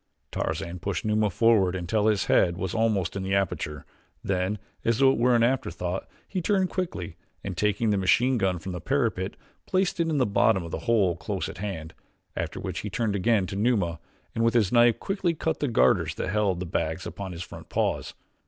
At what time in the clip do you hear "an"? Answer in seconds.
5.35-5.43